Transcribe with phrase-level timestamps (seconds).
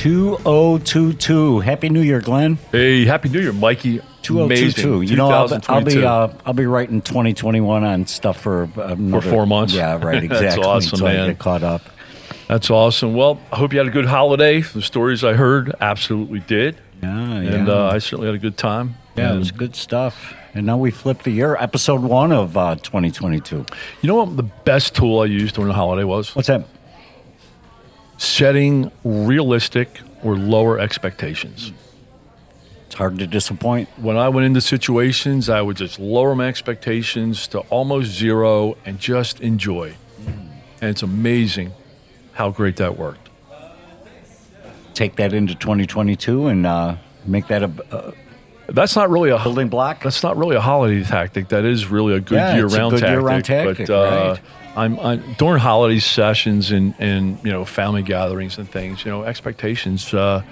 [0.00, 1.60] 2022.
[1.60, 2.56] Happy New Year, Glenn.
[2.72, 3.98] Hey, happy New Year, Mikey.
[4.22, 4.94] 2022.
[4.94, 5.02] Amazing.
[5.10, 9.30] You know, I'll, I'll be uh, I'll be writing 2021 on stuff for another, For
[9.30, 9.74] four months?
[9.74, 10.24] Yeah, right.
[10.30, 10.46] Exactly.
[10.48, 11.28] That's awesome, so I man.
[11.28, 11.82] get caught up.
[12.48, 13.12] That's awesome.
[13.14, 14.62] Well, I hope you had a good holiday.
[14.62, 16.76] The stories I heard absolutely did.
[17.02, 17.72] Yeah, And yeah.
[17.74, 18.96] uh, I certainly had a good time.
[19.16, 20.34] yeah, it was good stuff.
[20.54, 23.66] And now we flip the year, episode one of uh, 2022.
[24.00, 26.34] You know what the best tool I used during the holiday was?
[26.34, 26.64] What's that?
[28.20, 31.72] Setting realistic or lower expectations.
[32.84, 33.88] It's hard to disappoint.
[33.96, 38.98] When I went into situations, I would just lower my expectations to almost zero and
[38.98, 39.94] just enjoy.
[40.82, 41.72] And it's amazing
[42.32, 43.30] how great that worked.
[44.92, 48.12] Take that into 2022 and uh, make that a, a
[48.70, 50.02] That's not really a building block.
[50.02, 51.48] That's not really a holiday tactic.
[51.48, 53.08] That is really a good Yeah, year-round good tactic.
[53.08, 54.40] year-round tactic, but uh, right.
[54.76, 59.04] I'm, I'm during holiday sessions and, and you know family gatherings and things.
[59.04, 60.42] You know expectations, uh,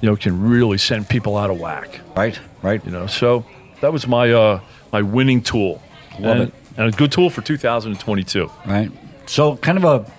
[0.00, 2.00] you know, can really send people out of whack.
[2.16, 2.84] Right, right.
[2.84, 3.44] You know, so
[3.80, 4.60] that was my uh,
[4.92, 5.82] my winning tool,
[6.18, 6.54] Love and, it.
[6.76, 8.50] and a good tool for 2022.
[8.66, 8.90] Right.
[9.26, 10.12] So, kind of a,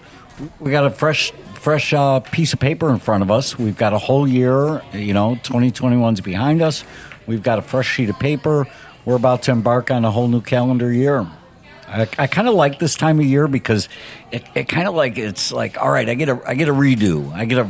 [0.59, 3.57] we got a fresh, fresh uh, piece of paper in front of us.
[3.57, 4.81] We've got a whole year.
[4.93, 6.83] You know, 2021's behind us.
[7.27, 8.67] We've got a fresh sheet of paper.
[9.05, 11.27] We're about to embark on a whole new calendar year.
[11.91, 13.89] I, I kind of like this time of year because
[14.31, 16.07] it, it kind of like it's like all right.
[16.07, 17.31] I get a I get a redo.
[17.33, 17.69] I get a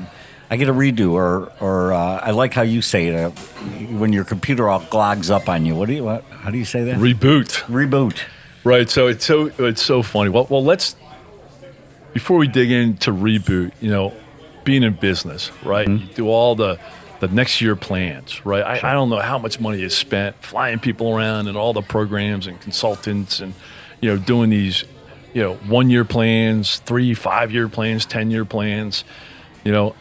[0.50, 4.14] I get a redo, or or uh, I like how you say it uh, when
[4.14, 5.76] your computer all glogs up on you.
[5.76, 6.23] What do you what?
[6.26, 6.98] How do you say that?
[6.98, 7.64] Reboot.
[7.64, 8.21] Reboot.
[8.64, 8.89] Right.
[8.89, 10.30] So it's so it's so funny.
[10.30, 10.95] Well, well, let's
[12.14, 13.71] before we dig into reboot.
[13.80, 14.14] You know,
[14.64, 15.88] being in business, right?
[15.88, 16.09] Mm-hmm.
[16.09, 16.80] You do all the
[17.21, 18.64] the next year plans, right?
[18.64, 21.83] I, I don't know how much money is spent flying people around and all the
[21.83, 23.53] programs and consultants and
[24.02, 24.84] you know doing these
[25.34, 29.04] you know one year plans, three, five year plans, ten year plans,
[29.64, 29.95] you know.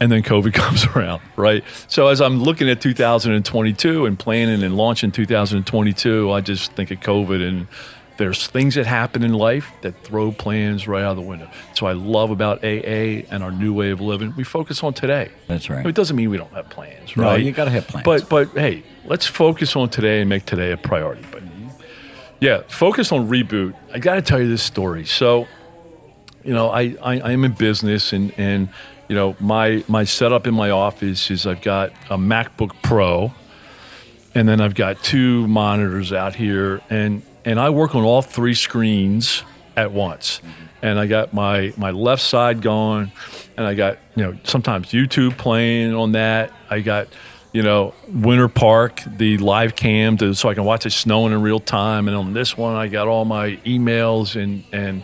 [0.00, 1.64] And then COVID comes around, right?
[1.88, 7.00] So as I'm looking at 2022 and planning and launching 2022, I just think of
[7.00, 7.66] COVID and
[8.16, 11.48] there's things that happen in life that throw plans right out of the window.
[11.74, 14.34] So I love about AA and our new way of living.
[14.36, 15.30] We focus on today.
[15.48, 15.84] That's right.
[15.86, 17.42] It doesn't mean we don't have plans, No, right?
[17.42, 18.04] you gotta have plans.
[18.04, 21.24] But but hey, let's focus on today and make today a priority.
[21.32, 21.42] But
[22.40, 23.74] yeah, focus on reboot.
[23.92, 25.04] I got to tell you this story.
[25.04, 25.46] So,
[26.44, 28.68] you know, I, I, I am in business and, and,
[29.08, 33.32] you know, my, my setup in my office is I've got a MacBook Pro
[34.34, 38.54] and then I've got two monitors out here and, and I work on all three
[38.54, 39.42] screens
[39.76, 40.40] at once.
[40.80, 43.10] And I got my, my left side going
[43.56, 46.52] and I got, you know, sometimes YouTube playing on that.
[46.70, 47.08] I got,
[47.52, 51.40] you know, Winter Park, the live cam, to, so I can watch it snowing in
[51.40, 52.08] real time.
[52.08, 55.02] And on this one, I got all my emails and and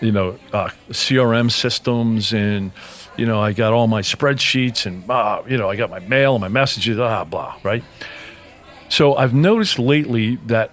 [0.00, 2.72] you know uh, CRM systems, and
[3.16, 6.34] you know I got all my spreadsheets, and uh, you know I got my mail
[6.34, 7.82] and my messages, ah blah, right.
[8.88, 10.70] So I've noticed lately that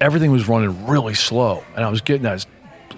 [0.00, 2.44] everything was running really slow, and I was getting that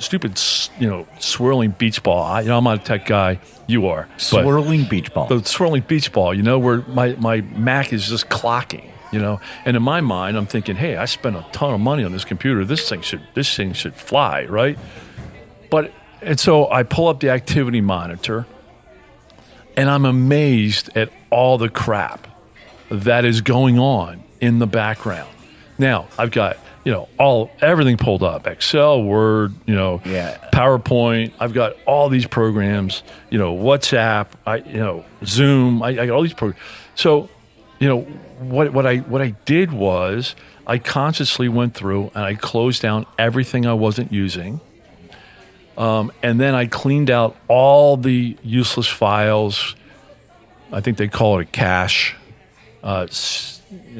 [0.00, 0.41] stupid,
[0.78, 2.22] you know, swirling beach ball.
[2.22, 3.41] I, you know, I'm not a tech guy.
[3.66, 4.09] You are.
[4.16, 5.26] Swirling beach ball.
[5.28, 9.41] the swirling beach ball, you know, where my, my Mac is just clocking, you know.
[9.64, 12.25] And in my mind, I'm thinking, hey, I spent a ton of money on this
[12.25, 12.64] computer.
[12.64, 14.78] This thing should this thing should fly, right?
[15.70, 15.92] But
[16.22, 18.47] and so I pull up the activity monitor
[19.78, 22.26] and I'm amazed at all the crap
[22.91, 25.31] that is going on in the background.
[25.78, 26.58] Now, I've got,
[26.88, 28.47] you know, all everything pulled up.
[28.47, 30.38] Excel, Word, you know, Yeah.
[30.55, 31.32] PowerPoint.
[31.38, 35.82] I've got all these programs, you know, WhatsApp, I you know, Zoom.
[35.82, 36.64] I, I got all these programs.
[36.94, 37.29] So,
[37.79, 38.00] you know,
[38.40, 40.35] what what I what I did was
[40.67, 44.58] I consciously went through and I closed down everything I wasn't using.
[45.76, 49.76] Um, and then I cleaned out all the useless files.
[50.73, 52.17] I think they call it a cache.
[52.82, 53.06] Uh,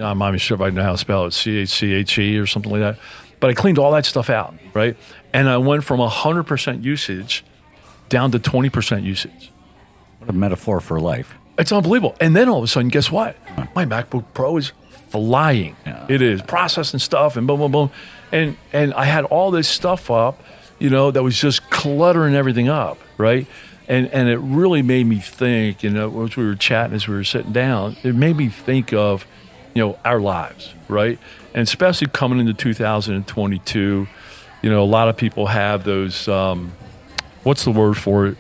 [0.01, 2.19] I'm not even sure if I know how to spell it, C H C H
[2.19, 2.99] E or something like that.
[3.41, 4.97] But I cleaned all that stuff out, right?
[5.33, 7.45] And I went from 100% usage
[8.09, 9.53] down to 20% usage.
[10.19, 11.35] What a metaphor for life.
[11.59, 12.17] It's unbelievable.
[12.21, 13.37] And then all of a sudden, guess what?
[13.75, 14.73] My MacBook Pro is
[15.11, 15.77] flying.
[15.87, 16.07] Yeah.
[16.09, 17.91] It is processing stuff and boom, boom, boom.
[18.31, 20.43] And and I had all this stuff up,
[20.79, 23.47] you know, that was just cluttering everything up, right?
[23.89, 25.83] And and it really made me think.
[25.83, 28.93] You know, as we were chatting, as we were sitting down, it made me think
[28.93, 29.27] of,
[29.75, 31.19] you know, our lives, right?
[31.55, 34.07] And especially coming into 2022,
[34.63, 36.29] you know, a lot of people have those.
[36.29, 36.73] Um,
[37.43, 38.37] what's the word for it?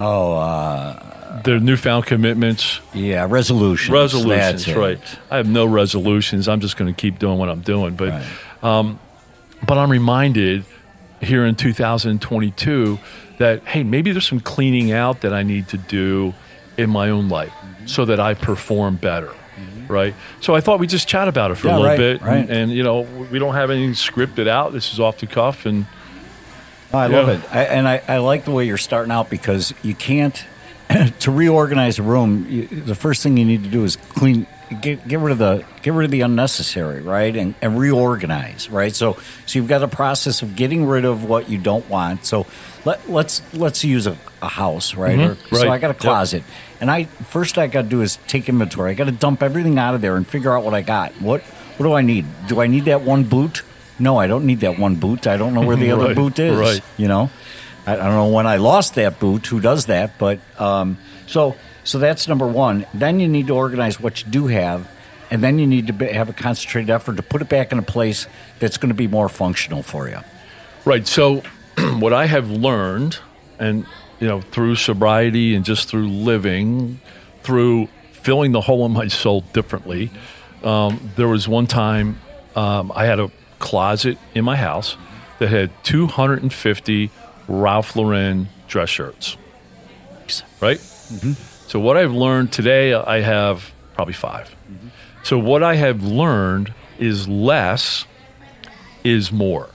[0.00, 2.80] Oh, uh, Their newfound commitments.
[2.92, 3.90] yeah, resolutions.
[3.92, 4.76] resolutions, That's it.
[4.76, 5.00] right?
[5.30, 6.48] I have no resolutions.
[6.48, 7.94] I'm just going to keep doing what I'm doing.
[7.96, 8.96] But Right.
[9.66, 10.64] but I'm reminded
[11.20, 12.98] here in 2022
[13.38, 16.34] that hey, maybe there's some cleaning out that I need to do
[16.76, 17.86] in my own life Mm-hmm.
[17.86, 19.32] so that I perform better.
[19.86, 22.22] Right, so I thought we'd just chat about it for Yeah, a little right, bit,
[22.22, 22.36] right.
[22.38, 24.72] And, and you know we don't have anything scripted out.
[24.72, 25.84] This is off the cuff, and
[26.92, 27.34] Oh, I love Yeah.
[27.34, 30.42] it, I, and I, I like the way you're starting out because you can't
[31.20, 32.46] to reorganize a room.
[32.48, 34.46] You, the first thing you need to do is clean,
[34.80, 38.94] get, get rid of the get rid of the unnecessary, right, and, and reorganize, right.
[38.94, 39.14] So
[39.46, 42.24] so you've got a process of getting rid of what you don't want.
[42.24, 42.46] So
[42.84, 45.18] let, let's let's use a, a house, right?
[45.18, 45.98] Or- So I got a Yep.
[45.98, 46.42] closet,
[46.80, 48.90] and I first I got to do is take inventory.
[48.90, 51.12] I got to dump everything out of there and figure out what I got.
[51.20, 52.26] What what do I need?
[52.48, 53.62] Do I need that one boot?
[53.98, 55.26] No, I don't need that one boot.
[55.26, 56.58] I don't know where the other Right, boot is.
[56.58, 56.82] right.
[56.96, 57.30] You know,
[57.86, 59.46] I, I don't know when I lost that boot.
[59.46, 60.18] Who does that?
[60.18, 62.86] But um, so so that's number one.
[62.92, 64.88] Then you need to organize what you do have,
[65.30, 67.78] and then you need to be, have a concentrated effort to put it back in
[67.78, 68.26] a place
[68.58, 70.18] that's going to be more functional for you.
[70.84, 71.06] Right.
[71.06, 71.42] So,
[71.98, 73.18] what I have learned,
[73.58, 73.86] and
[74.18, 77.00] you know, through sobriety and just through living,
[77.42, 80.10] through filling the hole in my soul differently,
[80.62, 82.18] um, there was one time
[82.56, 84.96] um, I had a closet in my house
[85.38, 87.10] that had 250
[87.48, 89.36] Ralph Lauren dress shirts.
[90.60, 90.80] Right.
[91.66, 94.88] So what I've learned today, I have probably 5 mm-hmm.
[95.22, 98.06] So what I have learned is less
[99.02, 99.70] is more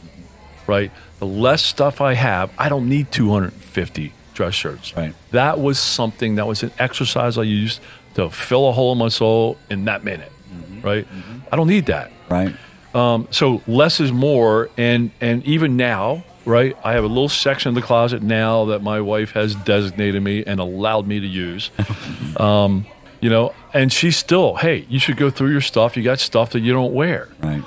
[0.69, 0.91] right?
[1.17, 4.95] The less stuff I have, I don't need 250 dress shirts.
[4.95, 5.13] Right.
[5.31, 7.81] That was something that was an exercise I used
[8.13, 10.81] to fill a hole in my soul in that minute, mm-hmm.
[10.81, 11.05] right?
[11.05, 11.39] Mm-hmm.
[11.51, 12.11] I don't need that.
[12.29, 12.55] Right.
[12.93, 16.75] Um, so less is more, and and even now, right?
[16.83, 20.43] I have a little section of the closet now that my wife has designated me
[20.45, 21.71] and allowed me to use.
[22.37, 22.85] um,
[23.21, 25.95] you know, and she's still, hey, you should go through your stuff.
[25.95, 27.63] You got stuff that you don't wear Right.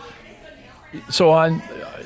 [1.09, 1.63] so I'm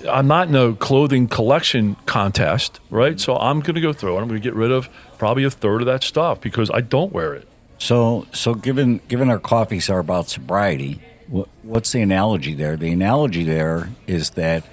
[0.08, 3.19] I'm not in a clothing collection contest, right?
[3.19, 4.88] So I'm going to go through and I'm going to get rid of
[5.19, 7.49] probably a third of that stuff because I don't wear it.
[7.79, 12.76] So, so given given our coffees are about sobriety, what, what's the analogy there?
[12.76, 14.64] The analogy there is that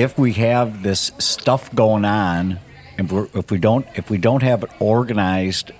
[0.00, 2.58] if we have this stuff going on,
[2.98, 5.72] and we're, if we don't if we don't have an organized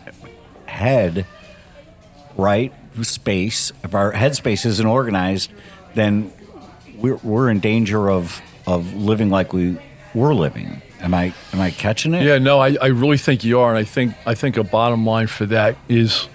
[0.67, 1.26] head,
[2.37, 2.72] right
[3.02, 5.50] space, if our headspace isn't organized,
[5.94, 6.32] then
[6.99, 9.78] we're we're in danger of of living like we
[10.14, 10.82] were living.
[11.00, 12.23] Am I am I catching it?
[12.25, 15.06] Yeah, no, I, I really think you are, and I think I think a bottom
[15.06, 16.28] line for that is,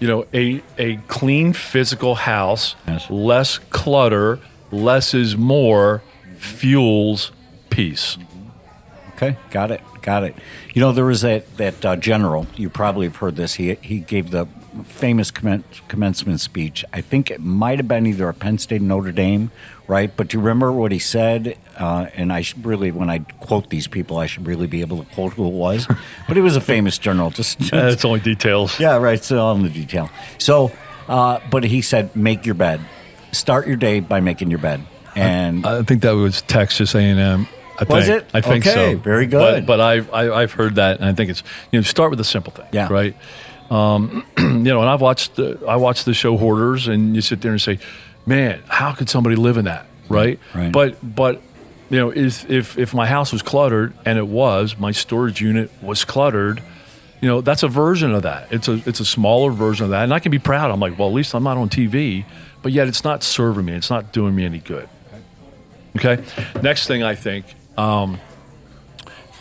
[0.00, 3.08] you know, a a clean physical house, Yes.
[3.10, 4.40] less clutter,
[4.72, 6.02] less is more,
[6.38, 7.32] fuels
[7.70, 8.18] peace.
[9.14, 10.36] Okay, got it, got it.
[10.74, 12.46] You know, there was that that uh, general.
[12.56, 13.54] You probably have heard this.
[13.54, 14.46] He he gave the
[14.84, 16.84] famous commen- commencement speech.
[16.92, 19.50] I think it might have been either at Penn State or Notre Dame,
[19.86, 20.14] right?
[20.14, 21.56] But do you remember what he said?
[21.76, 24.98] Uh, and I should really, when I quote these people, I should really be able
[25.02, 25.86] to quote who it was.
[26.28, 27.30] but he was a famous general.
[27.30, 28.78] Just it's only details.
[28.78, 29.22] yeah, right.
[29.22, 30.10] So all in the detail.
[30.38, 30.70] So,
[31.08, 32.80] uh, but he said, make your bed.
[33.32, 34.80] Start your day by making your bed.
[35.16, 37.48] And I think that was Texas A and M.
[37.80, 38.22] I Was think.
[38.22, 38.30] it?
[38.34, 38.98] I think Okay, so.
[38.98, 39.66] very good.
[39.66, 42.18] But, but I've I, I've heard that, and I think it's you know start with
[42.18, 42.66] the simple thing.
[42.72, 42.88] Yeah.
[42.90, 43.14] Right.
[43.70, 47.40] Um, you know, and I've watched the I watched the show Hoarders, and you sit
[47.40, 47.78] there and say,
[48.26, 50.38] "Man, how could somebody live in that?" Right.
[50.54, 50.72] Right.
[50.72, 51.40] But but
[51.90, 55.70] you know, if if if my house was cluttered, and it was, my storage unit
[55.82, 56.62] was cluttered.
[57.20, 58.52] You know, that's a version of that.
[58.52, 60.70] It's a it's a smaller version of that, and I can be proud.
[60.70, 62.24] I'm like, well, at least I'm not on TV,
[62.62, 63.72] but yet it's not serving me.
[63.74, 64.88] It's not doing me any good.
[65.98, 66.22] Okay.
[66.62, 67.44] Next thing I think,
[67.76, 68.20] um,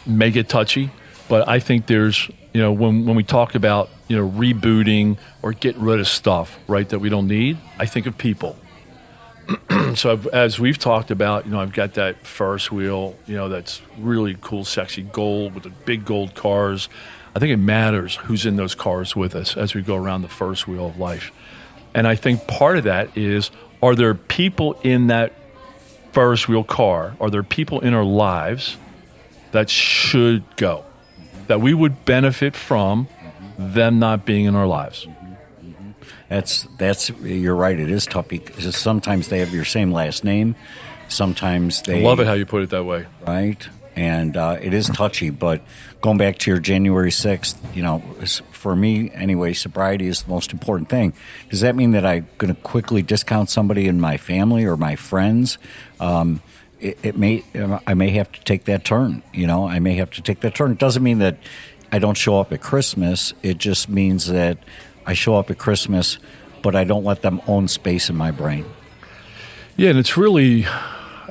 [0.08, 0.90] may get touchy,
[1.30, 5.54] but I think there's, you know, when, when we talk about, you know, rebooting or
[5.54, 8.58] getting rid of stuff, right, that we don't need, I think of people.
[9.94, 13.50] so I've, as we've talked about, you know, I've got that Ferris wheel, you know,
[13.50, 16.90] that's really cool, sexy gold with the big gold cars.
[17.36, 20.28] I think it matters who's in those cars with us as we go around the
[20.28, 21.32] Ferris wheel of life.
[21.94, 23.52] And I think part of that is
[23.84, 25.34] are there people in that
[26.18, 27.16] Ferris wheel car?
[27.20, 28.76] Are there people in our lives
[29.52, 30.84] that should go,
[31.46, 33.08] that we would benefit from
[33.60, 35.08] them not being in our lives?
[36.28, 37.80] That's that's you're right.
[37.80, 40.56] It is tough because sometimes they have your same last name.
[41.08, 43.06] Sometimes they I love it how you put it that way.
[43.28, 45.32] right, and uh, it is touchy.
[45.32, 45.62] But
[46.02, 48.00] going back to your January sixth, you know,
[48.52, 51.14] for me anyway, sobriety is the most important thing.
[51.50, 54.96] Does that mean that I'm going to quickly discount somebody in my family or my
[54.96, 55.58] friends?
[56.00, 56.42] Um,
[56.80, 57.44] it, it may
[57.88, 59.24] I may have to take that turn.
[59.34, 60.72] You know, I may have to take that turn.
[60.72, 61.38] It doesn't mean that
[61.92, 63.34] I don't show up at Christmas.
[63.42, 64.60] It just means that
[65.08, 66.20] I show up at Christmas,
[66.62, 68.66] but I don't let them own space in my brain.
[69.76, 70.68] Yeah, and it's really,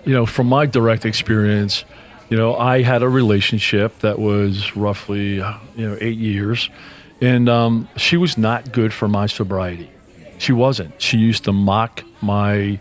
[0.05, 1.85] you know, from my direct experience,
[2.29, 5.43] you know, I had a relationship that was roughly, you
[5.77, 6.69] know, eight years,
[7.21, 9.91] and um, she was not good for my sobriety.
[10.39, 11.01] She wasn't.
[11.01, 12.79] She used to mock my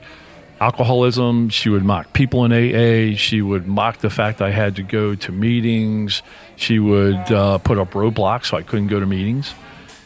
[0.59, 1.49] alcoholism.
[1.49, 3.15] She would mock people in AA.
[3.15, 6.21] She would mock the fact I had to go to meetings.
[6.55, 9.53] She would uh, put up roadblocks so I couldn't go to meetings.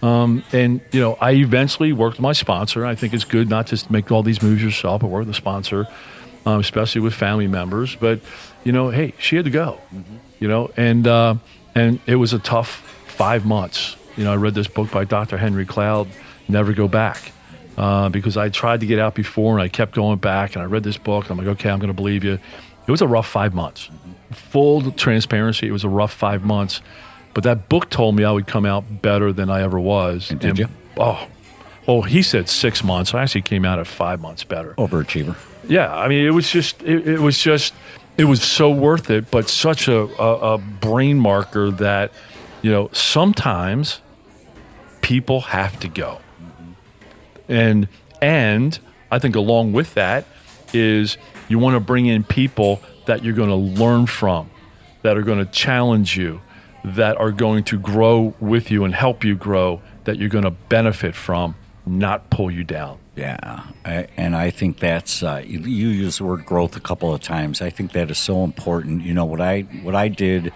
[0.01, 2.85] Um, and you know, I eventually worked with my sponsor.
[2.85, 5.29] I think it's good not just to make all these moves yourself, but work with
[5.29, 5.87] a sponsor,
[6.49, 7.95] um, especially with family members.
[7.95, 8.21] But
[8.63, 9.79] you know, hey, she had to go.
[9.93, 10.17] Mm-hmm.
[10.39, 11.35] You know, and uh,
[11.75, 13.95] and it was a tough five months.
[14.17, 15.37] You know, I read this book by Dr.
[15.37, 16.07] Henry Cloud,
[16.47, 17.31] Never Go Back,
[17.77, 20.55] uh, because I tried to get out before and I kept going back.
[20.55, 21.29] And I read this book.
[21.29, 22.39] And I'm like, okay, I'm going to believe you.
[22.87, 23.87] It was a rough five months.
[23.87, 24.33] Mm-hmm.
[24.33, 26.81] Full transparency, it was a rough five months.
[27.33, 30.31] But that book told me I would come out better than I ever was.
[30.31, 30.67] And did and, you?
[30.97, 31.27] Oh,
[31.87, 33.13] well, he said six months.
[33.13, 34.73] I actually came out at five months better.
[34.75, 35.35] Overachiever.
[35.69, 37.75] Yeah, I mean, it was just, it, it was just,
[38.17, 39.29] it was so worth it.
[39.29, 42.11] But such a, a, a brain marker that,
[42.63, 44.01] you know, sometimes
[45.01, 46.19] people have to go,
[47.47, 47.87] and
[48.21, 48.79] and
[49.11, 50.25] I think along with that
[50.73, 54.49] is you want to bring in people that you're going to learn from,
[55.03, 56.41] that are going to challenge you,
[56.83, 60.51] that are going to grow with you and help you grow that you're going to
[60.51, 62.97] benefit from, not pull you down.
[63.19, 67.13] Yeah, I, and I think that's uh, you, you use the word growth a couple
[67.13, 67.61] of times.
[67.61, 69.03] I think that is so important.
[69.03, 70.53] You know what I what I did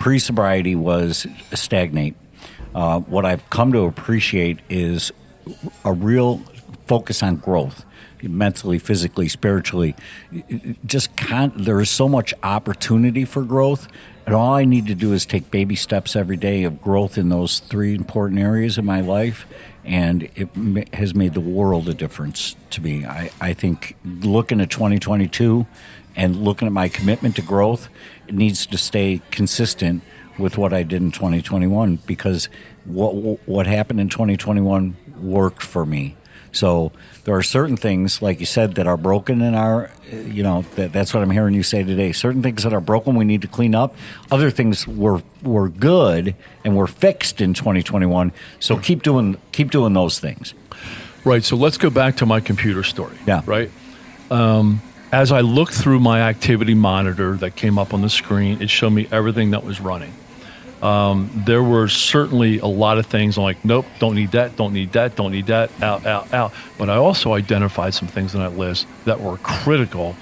[0.00, 2.16] pre sobriety was stagnate.
[2.74, 5.12] Uh, what I've come to appreciate is
[5.84, 6.38] a real
[6.88, 7.84] focus on growth
[8.22, 9.94] mentally, physically, spiritually.
[10.84, 13.86] Just con- there is so much opportunity for growth,
[14.26, 17.28] and all I need to do is take baby steps every day of growth in
[17.28, 19.46] those three important areas of my life.
[19.84, 23.04] And it has made the world a difference to me.
[23.04, 25.66] I, I think looking at 2022
[26.16, 27.88] and looking at my commitment to growth,
[28.26, 30.02] it needs to stay consistent
[30.38, 32.48] with what I did in 2021 because
[32.84, 33.14] what
[33.46, 36.16] what happened in 2021 worked for me.
[36.54, 36.92] So
[37.24, 40.92] there are certain things, like you said, that are broken in our, you know, that,
[40.92, 42.12] that's what I'm hearing you say today.
[42.12, 43.94] Certain things that are broken, we need to clean up.
[44.30, 46.34] Other things were were good
[46.64, 48.32] and were fixed in 2021.
[48.60, 50.54] So keep doing keep doing those things.
[51.24, 51.42] Right.
[51.42, 53.16] So let's go back to my computer story.
[53.26, 53.42] Yeah.
[53.46, 53.70] Right.
[54.30, 54.82] Um,
[55.12, 58.90] as I looked through my activity monitor that came up on the screen, it showed
[58.90, 60.12] me everything that was running.
[60.84, 64.74] Um, there were certainly a lot of things I'm like, nope, don't need that, don't
[64.74, 66.52] need that, don't need that, out, out, out.
[66.76, 70.14] But I also identified some things on that list that were critical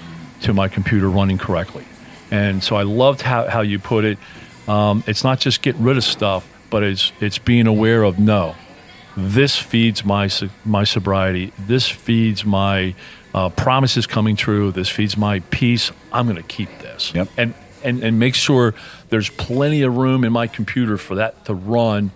[0.43, 1.85] to my computer running correctly.
[2.31, 4.17] And so I loved how, how you put it.
[4.65, 8.55] Um, it's not just getting rid of stuff, but it's, it's being aware of no,
[9.17, 10.29] this feeds my,
[10.63, 12.95] my sobriety, this feeds my
[13.35, 15.91] uh, promises coming true, this feeds my peace.
[16.13, 17.13] I'm going to keep this.
[17.13, 17.27] Yep.
[17.37, 17.53] And
[17.83, 18.73] and, and make sure
[19.09, 22.11] there's plenty of room in my computer for that to run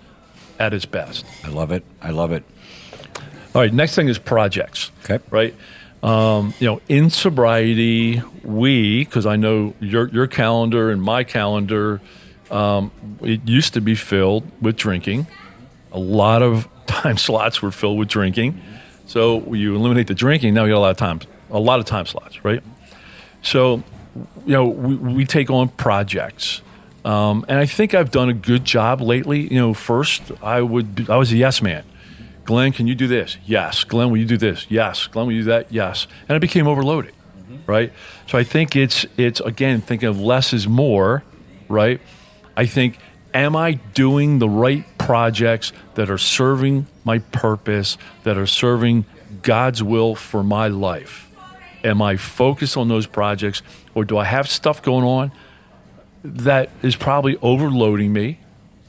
[0.60, 1.26] at its best.
[1.44, 1.84] I love it.
[2.02, 2.44] I love it.
[3.54, 4.92] All right, next thing is projects.
[5.04, 5.24] Okay.
[5.30, 5.56] Right?
[6.04, 12.02] Um, you know, in sobriety, we, because I know your, your calendar and my calendar,
[12.52, 15.28] um, it used to be filled with drinking.
[15.92, 18.62] A lot of time slots were filled with drinking.
[19.08, 21.86] So you eliminate the drinking, now you got a lot of time, a lot of
[21.86, 22.62] time slots, right?
[23.42, 23.84] So
[24.46, 26.62] you know, we, we take on projects.
[27.06, 29.42] Um, and I think I've done a good job lately.
[29.42, 31.84] You know, first I would I was a yes man.
[32.44, 33.38] Glenn, can you do this?
[33.46, 33.84] Yes.
[33.84, 34.66] Glenn, will you do this?
[34.70, 35.08] Yes.
[35.08, 35.72] Glenn, will you do that?
[35.72, 36.08] Yes.
[36.30, 37.58] And I became overloaded, mm-hmm.
[37.66, 37.92] right?
[38.28, 41.24] So I think it's it's again thinking of less is more,
[41.68, 42.00] right?
[42.56, 42.98] I think,
[43.34, 49.06] am I doing the right projects that are serving my purpose, that are serving
[49.44, 51.27] God's will for my life?
[51.88, 53.62] Am I focused on those projects,
[53.96, 55.32] or do I have stuff going on
[56.22, 58.40] that is probably overloading me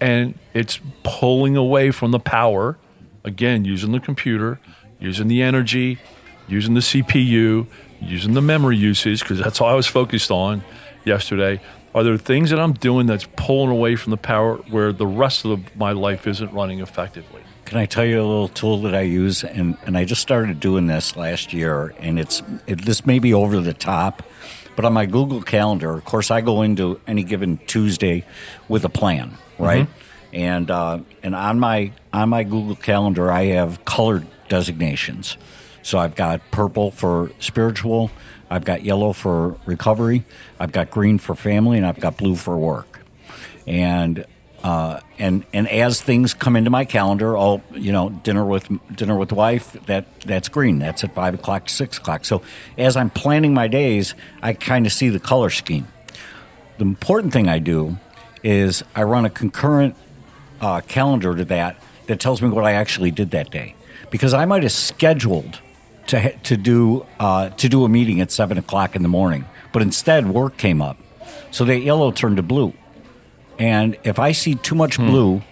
[0.00, 2.76] and it's pulling away from the power?
[3.22, 4.58] Again, using the computer,
[4.98, 5.98] using the energy,
[6.48, 7.68] using the CPU,
[8.00, 10.64] using the memory usage, because that's all I was focused on
[11.04, 11.60] yesterday.
[11.94, 15.44] Are there things that I'm doing that's pulling away from the power where the rest
[15.44, 17.42] of my life isn't running effectively?
[17.68, 19.44] Can I tell you a little tool that I use?
[19.44, 23.34] And, and I just started doing this last year, and it's it, this may be
[23.34, 24.22] over the top,
[24.78, 28.24] But on my Google Calendar, of course, I go into any given Tuesday
[28.68, 29.88] with a plan, right?
[30.32, 35.36] And uh, and on my on my Google Calendar, I have color designations.
[35.82, 38.12] So I've got purple for spiritual,
[38.48, 40.24] I've got yellow for recovery,
[40.60, 43.00] I've got green for family, and I've got blue for work.
[43.66, 44.24] And
[44.62, 49.16] uh, and and as things come into my calendar, I'll you know dinner with dinner
[49.16, 49.76] with wife.
[49.86, 50.78] That that's green.
[50.78, 52.24] That's at five o'clock six o'clock.
[52.24, 52.42] So
[52.76, 55.86] as I'm planning my days, I kind of see the color scheme.
[56.78, 57.98] The important thing I do
[58.42, 59.94] is I run a concurrent
[60.60, 63.74] uh, calendar to that that tells me what I actually did that day,
[64.10, 65.60] because I might have scheduled
[66.08, 69.82] to to do uh, to do a meeting at seven o'clock in the morning, but
[69.82, 70.96] instead work came up,
[71.52, 72.72] so that yellow turned to blue.
[73.58, 75.42] And if I see too much blue,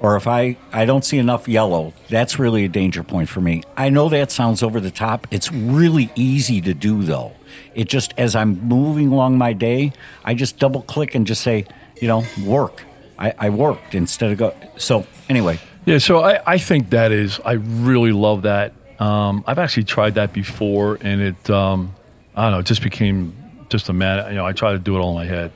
[0.00, 3.62] or if I, I don't see enough yellow, that's really a danger point for me.
[3.76, 5.26] I know that sounds over the top.
[5.30, 7.32] It's really easy to do, though.
[7.74, 9.92] It just, as I'm moving along my day,
[10.24, 11.66] I just double click and just say,
[12.00, 12.82] you know, work.
[13.18, 14.54] I, I worked instead of go.
[14.76, 18.72] So, anyway, Yeah, so I, I think that is, I really love that.
[18.98, 21.94] Um, I've actually tried that before, and it, um,
[22.34, 23.32] I don't know, it just became
[23.68, 24.28] just a man.
[24.30, 25.52] You know, I try to do it all in my head.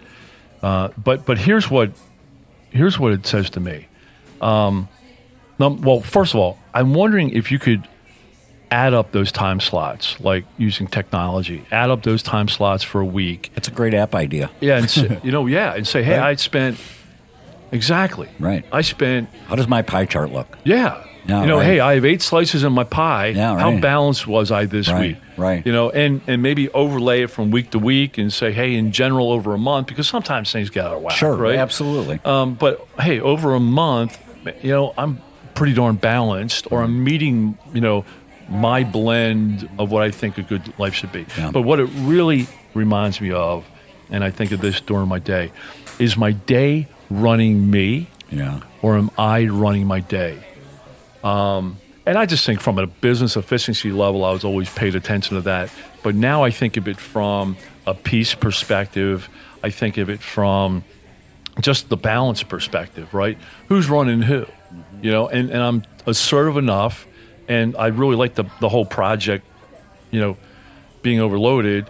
[0.62, 1.90] Uh, but but here's what
[2.70, 3.86] here's what it says to me.
[4.40, 4.88] Um,
[5.58, 7.86] well, first of all, I'm wondering if you could
[8.70, 11.64] add up those time slots, like using technology.
[11.70, 13.50] Add up those time slots for a week.
[13.54, 14.50] That's a great app idea.
[14.60, 16.28] Yeah, and say, you know, yeah, and say, hey, Right.
[16.30, 16.78] I spent
[17.72, 18.28] exactly.
[18.38, 18.64] Right.
[18.72, 20.56] I spent How does my pie chart look?
[20.64, 21.04] yeah.
[21.26, 21.66] Yeah, you know, right.
[21.66, 23.28] hey, I have eight slices in my pie.
[23.28, 25.16] Yeah, How balanced was I this Right, week?
[25.36, 25.64] right.
[25.66, 28.90] You know, and and maybe overlay it from week to week and say, hey, in
[28.92, 31.14] general, over a month, because sometimes things get out of whack.
[31.16, 31.56] Sure, right?
[31.56, 32.20] absolutely.
[32.24, 34.18] Um, but hey, over a month,
[34.62, 35.20] you know, I'm
[35.54, 38.04] pretty darn balanced, or I'm meeting, you know,
[38.48, 41.26] my blend of what I think a good life should be.
[41.36, 41.50] Yeah.
[41.52, 43.64] But what it really reminds me of,
[44.10, 45.52] and I think of this during my day,
[45.98, 48.60] is my day running me, yeah.
[48.82, 50.38] or am I running my day?
[51.22, 55.36] Um, and I just think from a business efficiency level, I was always paid attention
[55.36, 55.70] to that.
[56.02, 57.56] But now I think of it from
[57.86, 59.28] a peace perspective.
[59.62, 60.82] I think of it from
[61.60, 63.36] just the balance perspective, right?
[63.68, 64.46] Who's running who?
[65.02, 67.06] You know, and, and I'm assertive enough,
[67.48, 69.44] and I really like the, the whole project,
[70.10, 70.36] you know,
[71.02, 71.86] being overloaded.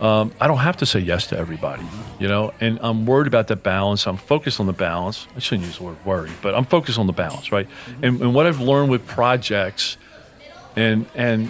[0.00, 1.84] Um, I don't have to say yes to everybody,
[2.18, 4.06] you know, and I'm worried about that balance.
[4.06, 5.26] I'm focused on the balance.
[5.36, 7.68] I shouldn't use the word worry, but I'm focused on the balance, right?
[7.68, 8.04] Mm-hmm.
[8.04, 9.96] And, and what I've learned with projects,
[10.74, 11.48] and and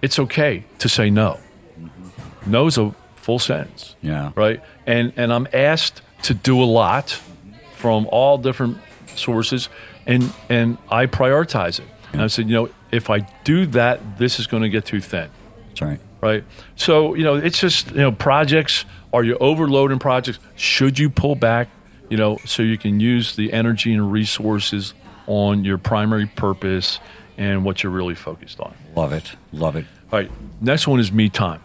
[0.00, 1.38] it's okay to say no.
[1.78, 2.50] Mm-hmm.
[2.50, 4.32] No is a full sentence Yeah.
[4.34, 4.62] right?
[4.86, 7.52] And and I'm asked to do a lot mm-hmm.
[7.74, 8.78] from all different
[9.14, 9.68] sources,
[10.06, 11.86] and and I prioritize it.
[12.12, 15.00] And I said, you know, if I do that, this is going to get too
[15.02, 15.28] thin,
[15.68, 16.00] That's right.
[16.20, 16.44] Right?
[16.76, 18.84] So you know, it's just you know, projects.
[19.12, 20.38] Are you overloading projects?
[20.56, 21.68] Should you pull back?
[22.10, 24.94] You know, so you can use the energy and resources
[25.26, 27.00] on your primary purpose
[27.36, 28.74] and what you're really focused on.
[28.96, 29.32] Love it.
[29.52, 29.84] Love it.
[30.10, 30.30] All right.
[30.60, 31.60] Next one is me time.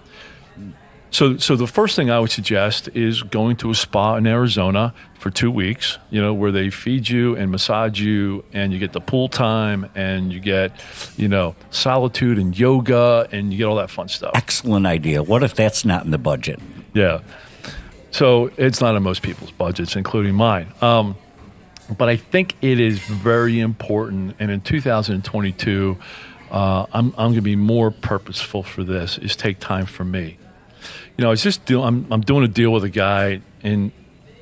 [1.13, 4.95] So, so the first thing I would suggest is going to a spa in Arizona
[5.19, 5.99] for two weeks.
[6.09, 9.91] You know, where they feed you and massage you, and you get the pool time,
[9.93, 10.71] and you get,
[11.15, 14.31] you know, solitude and yoga, and you get all that fun stuff.
[14.33, 15.21] Excellent idea.
[15.21, 16.59] What if that's not in the budget?
[16.95, 17.21] Yeah.
[18.09, 20.73] So it's not in most people's budgets, including mine.
[20.81, 21.15] Um,
[21.95, 24.35] but I think it is very important.
[24.39, 25.95] And in 2022,
[26.49, 29.19] uh, I'm, I'm going to be more purposeful for this.
[29.19, 30.39] Is take time for me.
[31.17, 33.91] You know, I was just do, I'm I'm doing a deal with a guy, and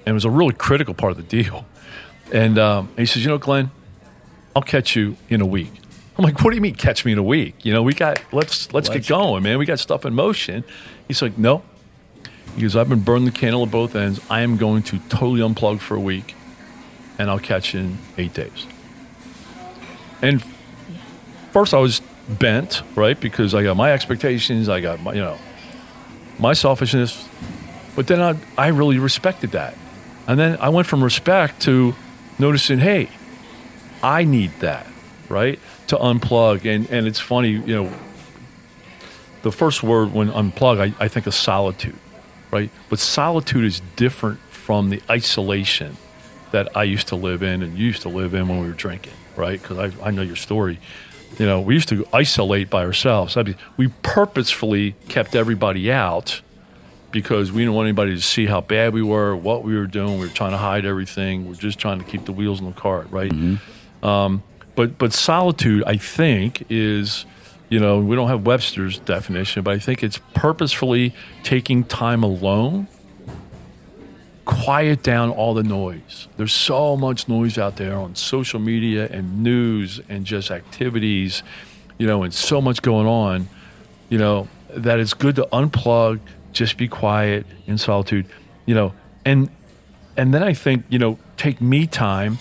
[0.06, 1.66] and it was a really critical part of the deal.
[2.34, 3.72] And um, he says, you know, Glenn,
[4.56, 5.72] I'll catch you in a week.
[6.18, 7.66] I'm like, what do you mean catch me in a week?
[7.66, 9.58] You know, we got let's let's, Let's- get going, man.
[9.58, 10.64] We got stuff in motion.
[11.08, 11.64] He's like, no.
[12.56, 14.20] He goes, I've been burning the candle at both ends.
[14.30, 16.36] I am going to totally unplug for a week,
[17.18, 18.68] and I'll catch you in eight days.
[20.22, 20.44] And
[21.52, 25.38] first, I was bent, right, because I got my expectations, I got my, you know,
[26.42, 27.28] my selfishness.
[27.96, 29.76] But then I, I really respected that.
[30.28, 31.96] And then I went from respect to
[32.40, 33.10] noticing, hey,
[34.04, 34.88] I need that,
[35.30, 35.60] right?
[35.88, 36.66] To unplug.
[36.66, 37.94] And, and it's funny, you know,
[39.44, 41.98] the first word when unplug, I, I think of solitude,
[42.52, 42.70] right?
[42.90, 45.98] But solitude is different from the isolation
[46.52, 49.14] that I used to live in and used to live in when we were drinking,
[49.36, 49.62] right?
[49.62, 50.80] Because I, I know your story.
[51.40, 53.38] You know, we used to isolate by ourselves.
[53.38, 56.42] I mean, we purposefully kept everybody out
[57.12, 60.20] because we didn't want anybody to see how bad we were, what we were doing.
[60.20, 61.48] We were trying to hide everything.
[61.48, 63.32] We're just trying to keep the wheels in the cart, right?
[64.04, 64.44] Um,
[64.76, 67.26] but but solitude, I think, is
[67.70, 71.14] You know, we don't have Webster's definition, but I think it's purposefully
[71.44, 72.88] taking time alone,
[74.52, 76.28] quiet down all the noise.
[76.38, 81.44] There's so much noise out there on social media and news and just activities,
[81.98, 83.48] you know, and so much going on,
[84.10, 86.20] you know, that it's good to unplug,
[86.52, 88.26] just be quiet in solitude,
[88.66, 88.94] you know,
[89.26, 89.50] and
[90.18, 92.38] and then I think, you know, take me time.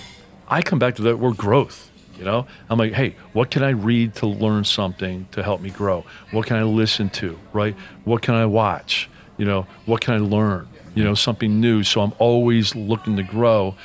[0.49, 3.71] I come back to that word growth you know, I'm like, hey, what can I
[3.71, 6.05] read to learn something to help me grow?
[6.33, 7.41] What can I listen to?
[7.55, 7.75] Right?
[8.05, 9.09] What can I watch?
[9.39, 10.69] You know, what can I learn?
[10.95, 11.83] You know, something new.
[11.85, 13.77] So I'm always looking to grow.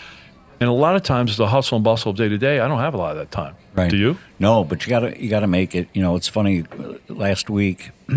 [0.60, 2.80] And a lot of times, the hustle and bustle of day to day, I don't
[2.80, 3.56] have a lot of that time.
[3.76, 3.91] Right.
[3.91, 4.18] Do you?
[4.39, 5.89] No, but you gotta you gotta make it.
[5.94, 6.63] You know, it's funny.
[7.10, 7.91] Last week,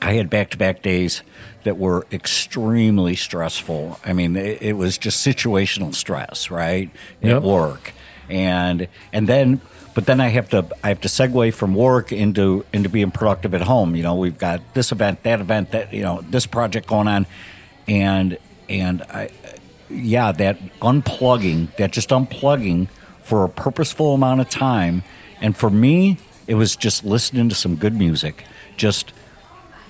[0.00, 1.22] I had back to back days
[1.64, 3.98] that were extremely stressful.
[4.04, 6.88] I mean, it, it was just situational stress, right,
[7.22, 7.36] Yep.
[7.36, 7.92] at work,
[8.30, 9.60] and and then.
[9.94, 13.54] But then I have to I have to segue from work into into being productive
[13.54, 13.96] at home.
[13.96, 17.24] You know, we've got this event, that event, that you know, this project going on,
[17.86, 19.30] and and I
[19.88, 22.88] yeah, that unplugging, that just unplugging
[23.22, 25.02] for a purposeful amount of time.
[25.40, 28.44] And for me, it was just listening to some good music,
[28.76, 29.12] just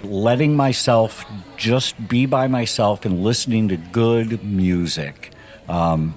[0.02, 1.24] letting myself
[1.56, 5.32] just be by myself and listening to good music.
[5.68, 6.14] Um,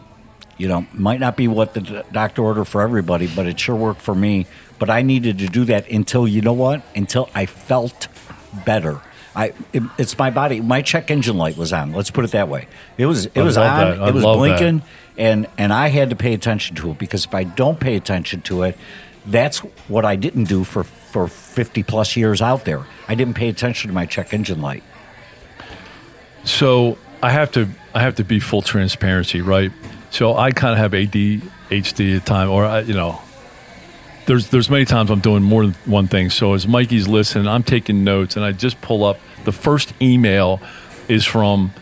[0.58, 4.02] you know, might not be what the doctor ordered for everybody, but it sure worked
[4.02, 4.46] for me.
[4.78, 6.84] But I needed to do that until you know what?
[6.96, 8.08] Until I felt
[8.66, 9.02] better.
[9.36, 10.62] I it, it's my body.
[10.62, 11.94] My check engine light was on.
[11.94, 12.68] Let's put it that way.
[12.98, 14.08] It was it I was on.
[14.08, 14.60] It was love that.
[14.60, 14.82] blinking,
[15.18, 18.42] and and I had to pay attention to it because if I don't pay attention
[18.44, 18.78] to it,
[19.26, 22.86] that's what I didn't do for for fifty plus years out there.
[23.08, 24.84] I didn't pay attention to my check engine light.
[26.44, 29.72] So I have to I have to be full transparency, right?
[30.12, 33.22] So I kind of have ADHD at time, or I, you know,
[34.30, 36.30] there's there's many times I'm doing more than one thing.
[36.30, 40.62] So as Mikey's listening, I'm taking notes, and I just pull up the first email
[41.08, 41.74] is from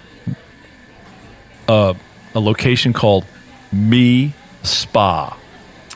[1.67, 1.93] uh,
[2.33, 3.25] a location called
[3.73, 4.33] Me
[4.63, 5.37] Spa.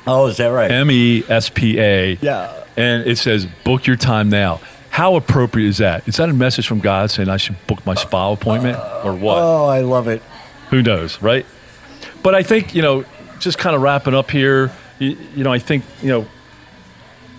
[0.05, 0.69] Oh, is that right?
[0.69, 2.17] M E S P A.
[2.21, 2.65] Yeah.
[2.75, 4.59] And it says, book your time now.
[4.89, 6.05] How appropriate is that?
[6.05, 9.37] Is that a message from God saying I should book my spa appointment or what?
[9.37, 10.21] oh, I love it.
[10.69, 11.45] Who knows, right?
[12.23, 13.05] But I think, you know,
[13.39, 16.27] just kind of wrapping up here, you, you know, I think, you know,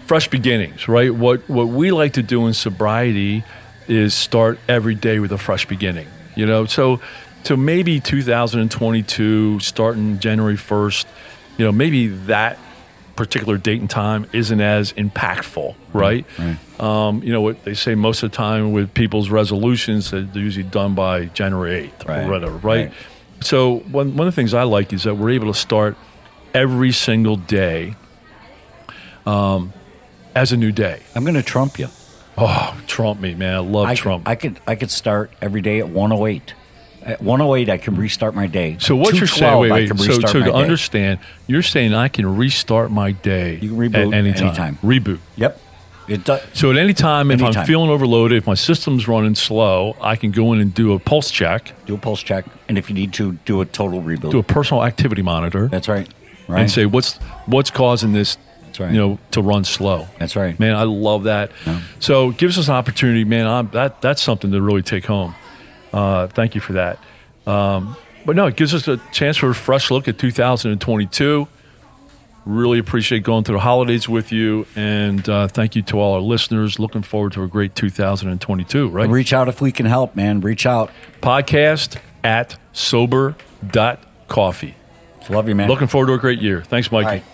[0.06, 1.14] fresh beginnings, right?
[1.14, 3.44] What what we like to do in sobriety
[3.88, 6.06] is start every day with a fresh beginning.
[6.34, 7.00] You know, so
[7.44, 11.06] so maybe 2022 starting January 1st,
[11.58, 12.58] you know, maybe that
[13.16, 16.24] particular date and time isn't as impactful, right?
[16.80, 20.42] Um, you know what they say most of the time with people's resolutions that they're
[20.42, 22.24] usually done by January 8th Right.
[22.24, 22.86] or whatever, right?
[22.86, 22.92] Right.
[23.42, 25.96] So one one of the things I like is that we're able to start
[26.54, 27.94] every single day
[29.26, 29.72] um,
[30.34, 31.00] as a new day.
[31.14, 31.88] I'm going to trump you.
[32.38, 33.54] Oh, Trump me, man.
[33.54, 34.26] I love I, Trump.
[34.26, 36.54] I could I could start every day at 108.
[37.04, 38.76] At 108, I can restart my day.
[38.78, 39.88] so what you're saying, 212, wait, I wait.
[39.88, 40.58] can So, restart so my to day.
[40.58, 41.18] understand,
[41.48, 44.46] you're saying I can restart my day You can reboot at any time.
[44.46, 44.78] anytime.
[44.84, 45.18] Reboot.
[45.36, 45.60] Yep.
[46.08, 46.42] It does.
[46.52, 50.30] So at any time, if I'm feeling overloaded, if my system's running slow, I can
[50.30, 53.12] go in and do a pulse check, Do a pulse check, and if you need
[53.14, 54.30] to, do a total reboot.
[54.30, 56.08] do a personal activity monitor, That's right.
[56.48, 56.60] Right.
[56.62, 58.36] and say what's what's causing this,
[58.80, 58.92] right.
[58.92, 60.08] you know, to run slow.
[60.18, 60.58] That's right.
[60.58, 61.52] Man, I love that.
[62.00, 63.46] So it gives us an opportunity, man.
[63.46, 65.34] I'm, that that's something to really take home.
[65.92, 66.98] Uh, thank you for that.
[67.46, 71.48] Um, but no, it gives us a chance for a fresh look at 2022.
[72.44, 76.20] Really appreciate going through the holidays with you, and uh, thank you to all our
[76.20, 76.80] listeners.
[76.80, 78.88] Looking forward to a great 2022.
[78.88, 79.08] Right?
[79.08, 80.40] Reach out if we can help, man.
[80.40, 80.90] Reach out.
[81.20, 84.74] Podcast at sober.coffee.
[85.30, 85.68] Love you, man.
[85.68, 86.62] Looking forward to a great year.
[86.62, 87.24] Thanks, Mikey.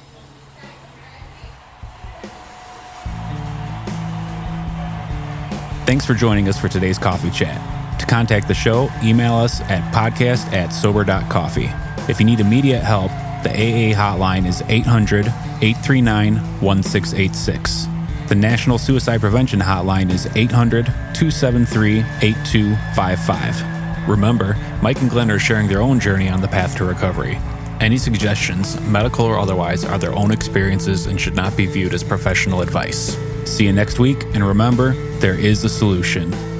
[5.89, 7.99] Thanks for joining us for today's coffee chat.
[7.99, 11.71] To contact the show, email us at podcast at sober.coffee.
[12.13, 13.11] If you need immediate help,
[13.43, 17.87] the AA hotline is 800 839 1686.
[18.29, 24.09] The National Suicide Prevention Hotline is 800 273 8255.
[24.11, 27.39] Remember, Mike and Glenn are sharing their own journey on the path to recovery.
[27.81, 32.05] Any suggestions, medical or otherwise, are their own experiences and should not be viewed as
[32.05, 33.17] professional advice.
[33.49, 36.58] See you next week, and remember, there is a solution.